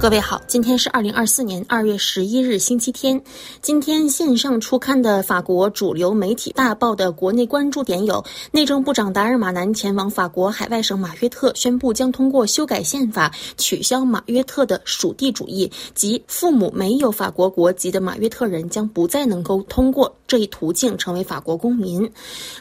[0.00, 3.20] 各位好，今天是二零二四年二月十一日，星期天。
[3.60, 22.08] 今天线上出刊的法国主流媒体大报的国内关注点有：内政部长达尔马南前往法国海外省马约特，宣布将通过修改宪法取消马约特的属地主义，及父母没有法国国籍的马约特人将不再能够通过这一途径成为法国公民。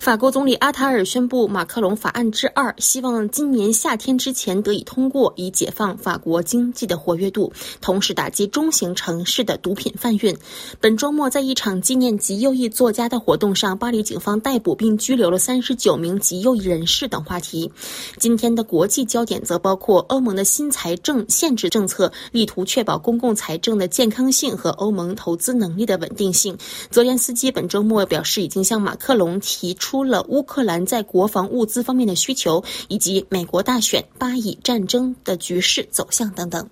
[0.00, 7.25] 法国总理阿塔尔宣布马克龙法案之二，希望今年夏天之前得以通过，以解放法国经济的活跃。
[7.30, 10.36] 度，同时打击中型城市的毒品贩运。
[10.80, 17.70] 本周末，在一场纪念极右翼作家的活动上，巴黎警方逮捕并拘留了三十九名极右翼人士等话题。
[18.18, 26.56] 今天的国际焦点则包括欧盟的新财政限制政策，力图确保公共财政的健康性和欧盟投资能力的稳定性。
[26.90, 36.68] 泽连斯基本周末表示，已经向马克龙提出了乌克兰在国防物资方面的需求，以及美国大选、巴以战争的局势走向等等。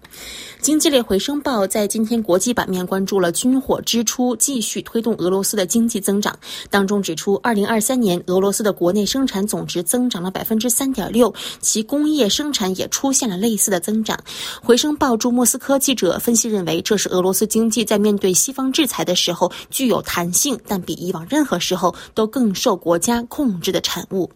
[0.60, 6.36] 经济类回声报在今天国际版面关注了军火支出继续推动俄罗斯的经济增长，
[6.70, 14.18] 当中指出，二零二三年俄罗斯的国内生产总值增长了百分之三点六，其工业生产也出现了类似的增长。
[14.62, 24.30] 回声报驻莫斯科记者分析认为，这是俄罗斯经济在面对西方制裁的时候具有弹性，但比以往任何时候都更受国家控制的产物。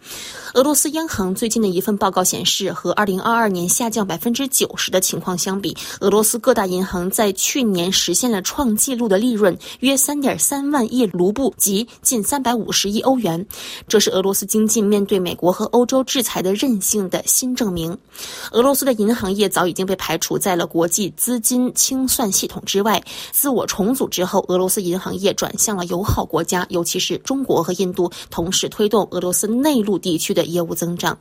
[0.54, 5.76] 俄罗斯央行最近的一份报告显示，和二零二二年下降百分之九十的情况相比。
[6.00, 13.44] 俄罗斯各大银行在去年实现了创纪录的利润，约三点三万亿卢布，即近三百五十亿欧元。
[13.88, 17.96] 这是俄罗斯经济面对美国和欧洲制裁的韧性的新证明。
[18.52, 23.02] 俄罗斯的银行业早已经被排除在了国际资金清算系统之外。
[23.32, 31.16] 自我重组之后，俄罗斯银行业转向了友好国家，尤其是中国和印度，同时推动俄罗斯内陆地区的业务增长。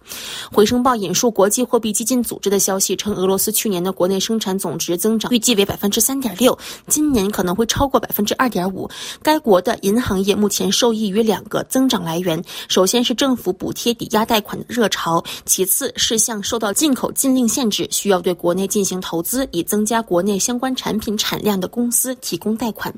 [0.52, 8.90] 回声报引述国际货币基金组织的消息称，俄罗斯去年的国内生产总总值增长预计为百分之三点六，今年可能会超过百分之二点五。
[9.23, 22.94] 该国的银行业目前受益于两个增长来源：首先是政府补贴抵押贷款的热潮，其次是向受到进口禁令限制、需要对国内进行投资以增加国内相关产品产量的公司提供贷款。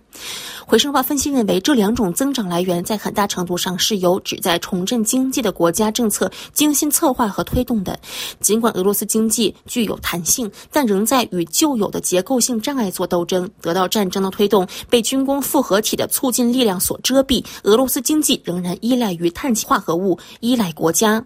[0.66, 8.00] 回声报分析认为，这两种增长来源在很大程度上是由旨在重振经济的国家政策精心策划和推动的。
[8.40, 17.44] 尽管俄罗斯经济具有弹性，但仍在与旧有的结构性障碍做斗争，得到战争的推动，被军工复合体的促进力量所遮蔽。
[17.64, 21.22] 俄罗斯经济仍然依赖于碳化合物，依赖国家。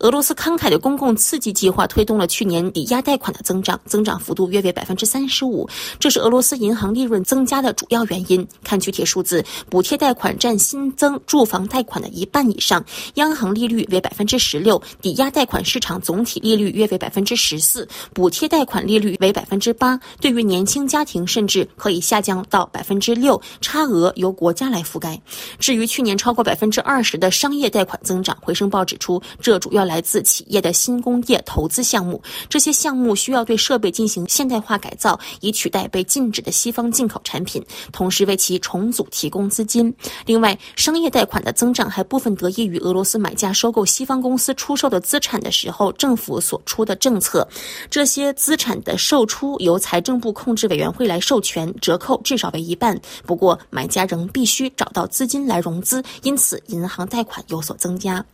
[0.00, 5.66] 俄罗斯慷慨的公共刺激计划推动了去年抵押贷款的增长，增长幅度约为百分之三十五，
[5.98, 8.46] 这是俄罗斯银行利润增加的主要原因。
[8.62, 12.84] 看具体数字，补贴贷款占新增住房贷款的一半以上，
[13.14, 19.61] 央行利率为百分之十六，抵押贷款市场总体利率约为百分之十四，补贴贷款利率为百分。
[19.62, 25.20] 之八，对于年轻家庭甚至可以下降到百分之六，差额由国家来覆盖。
[25.60, 32.20] 至于去年超过百分之二十的商业贷款增长，回声报指出，这主要来自企业的新工业投资项目。
[32.48, 39.94] 这些项目需要对设备进行现代化改造，以取代被禁止的西方进口产品，同时为其重组提供资金。
[40.26, 47.46] 另外，商业贷款的增长还部分得益于俄罗斯买家收购西方公司出售的资产的时候，政府所出的政策。
[47.88, 49.51] 这些资产的售出。
[49.60, 52.98] 由财政部控制委员会来授权，折扣至少为一半。
[53.26, 58.24] 不过，买家仍必须找到资金来融资，因此银行贷款有所增加。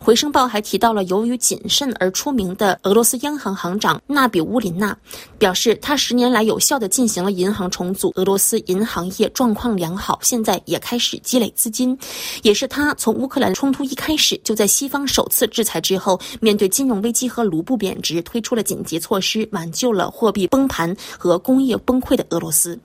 [0.00, 4.96] 回声报还提到了由于谨慎而出名的俄罗斯央行行长纳比乌林娜，
[5.38, 11.96] 表示他十年来有效地进行了银行重组，俄罗斯银行业状况良好，现在也开始积累资金。
[12.42, 20.48] 也是他从乌克兰冲突一开始就在西方首次制裁之后，面对金融危机和卢布贬值，推出了紧急措施，挽救了货币。
[20.52, 22.78] 崩盘和工业崩溃的俄罗斯，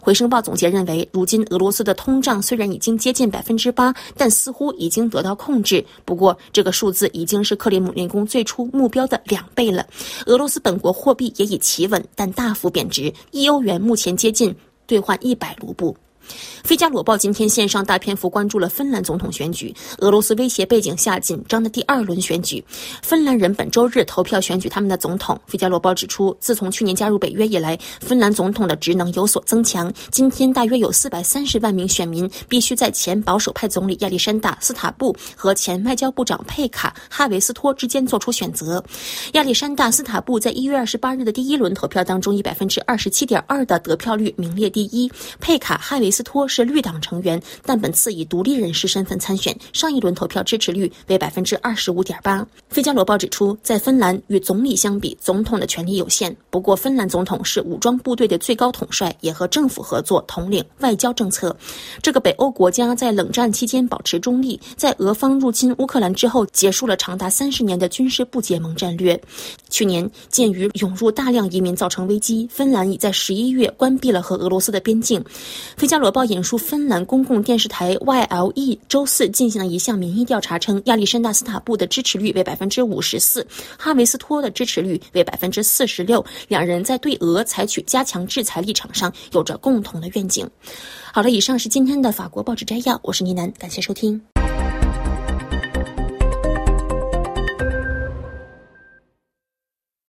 [0.00, 5.84] 回声报总结认为，如今俄罗斯的通胀虽然已经接近百分之八，但似乎已经得到控制。
[6.04, 9.86] 不过，这个数字已经是克里姆林宫最初目标的两倍了。
[10.26, 14.52] 俄罗斯本国货币也已企稳，但大幅贬值，一欧元目前接近
[14.88, 15.92] 兑换一百卢布。
[16.62, 22.64] 《费加罗报》今天线上大篇幅关注了芬兰总统选举，俄罗斯威胁背景下紧张的第二轮选举。
[23.02, 25.36] 芬兰人本周日投票选举他们的总统。
[25.50, 29.92] 《费加罗报》指出，自从去年加入北约以来，芬兰总统的职能有所增强。
[30.10, 38.82] 今天，大约有四百三十万名选民必须在前保守派总理亚历山大·斯塔布和前外交部长佩卡·哈维斯托之间做出选择。
[39.32, 45.10] 亚历山大·斯塔布在一月二十八日的第一轮投票当中，以百分之二十七点二的得票率名列第一。
[45.40, 49.56] 佩卡·哈维斯托是绿党成员，但本次以独立人士身份参选。
[49.72, 52.40] 上一轮投票支持率为百分之二十五点八。
[52.68, 56.34] 《费加罗报》指出，在芬兰与总理相比，总统的权力有限。
[56.50, 61.56] 不过，芬兰总统是武装部队的最高统帅，也和政府合作统领外交政策。
[62.00, 69.20] 这个北欧国家在冷战期间保持中立，在俄方入侵乌克兰之后，结束了长达三十年的军事不结盟战略。
[69.68, 75.20] 去年，鉴于涌入大量移民造成危机，芬兰已在十一月关闭了和俄罗斯的边境。
[75.76, 83.46] 《费加罗报》引述芬兰公共电视台 YLE 周四进行了一项民意调查，称亚历山大·斯塔布的支持率为百分之五十四，
[83.78, 86.24] 哈维斯托的支持率为百分之四十六。
[86.48, 90.44] 两人在对俄采取加强制裁立场上有着共同的愿景。
[91.12, 94.20] 好了，以上是今天的法国报纸摘要，我是倪楠，感谢收听。